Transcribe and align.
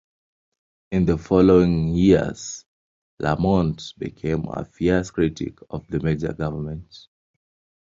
In 0.89 1.05
the 1.05 1.15
following 1.15 1.89
years 1.89 2.65
Lamont 3.19 3.93
became 3.99 4.45
a 4.49 4.65
fierce 4.65 5.11
critic 5.11 5.59
of 5.69 5.85
the 5.89 5.99
Major 5.99 6.33
government. 6.33 7.07